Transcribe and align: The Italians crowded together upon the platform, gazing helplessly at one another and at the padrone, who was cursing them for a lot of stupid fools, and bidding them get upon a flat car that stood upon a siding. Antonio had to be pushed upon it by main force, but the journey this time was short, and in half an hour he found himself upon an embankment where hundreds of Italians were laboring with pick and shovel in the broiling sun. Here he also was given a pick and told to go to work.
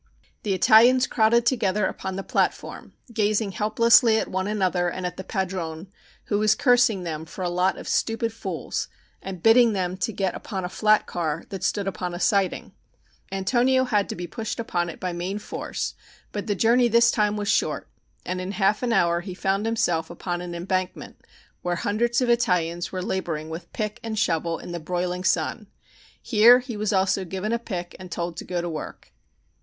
The 0.41 0.55
Italians 0.55 1.05
crowded 1.05 1.45
together 1.45 1.85
upon 1.85 2.15
the 2.15 2.23
platform, 2.23 2.93
gazing 3.13 3.51
helplessly 3.51 4.17
at 4.17 4.27
one 4.29 4.47
another 4.47 4.89
and 4.89 5.05
at 5.05 5.15
the 5.15 5.23
padrone, 5.23 5.89
who 6.23 6.39
was 6.39 6.55
cursing 6.55 7.03
them 7.03 7.23
for 7.23 7.43
a 7.43 7.49
lot 7.51 7.77
of 7.77 7.87
stupid 7.87 8.33
fools, 8.33 8.87
and 9.21 9.43
bidding 9.43 9.73
them 9.73 9.93
get 9.93 10.33
upon 10.33 10.65
a 10.65 10.69
flat 10.69 11.05
car 11.05 11.43
that 11.49 11.63
stood 11.63 11.87
upon 11.87 12.15
a 12.15 12.19
siding. 12.19 12.73
Antonio 13.31 13.83
had 13.83 14.09
to 14.09 14.15
be 14.15 14.25
pushed 14.25 14.59
upon 14.59 14.89
it 14.89 14.99
by 14.99 15.13
main 15.13 15.37
force, 15.37 15.93
but 16.31 16.47
the 16.47 16.55
journey 16.55 16.87
this 16.87 17.11
time 17.11 17.37
was 17.37 17.47
short, 17.47 17.87
and 18.25 18.41
in 18.41 18.53
half 18.53 18.81
an 18.81 18.91
hour 18.91 19.21
he 19.21 19.35
found 19.35 19.67
himself 19.67 20.09
upon 20.09 20.41
an 20.41 20.55
embankment 20.55 21.17
where 21.61 21.75
hundreds 21.75 22.21
of 22.21 22.27
Italians 22.27 22.91
were 22.91 23.03
laboring 23.03 23.49
with 23.51 23.71
pick 23.71 23.99
and 24.01 24.17
shovel 24.17 24.57
in 24.57 24.71
the 24.71 24.79
broiling 24.79 25.23
sun. 25.23 25.67
Here 26.19 26.57
he 26.57 26.75
also 26.75 27.21
was 27.21 27.29
given 27.29 27.51
a 27.53 27.59
pick 27.59 27.95
and 27.99 28.11
told 28.11 28.35
to 28.37 28.43
go 28.45 28.61
to 28.63 28.67
work. 28.67 29.11